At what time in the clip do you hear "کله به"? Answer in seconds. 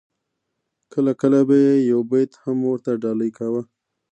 1.21-1.55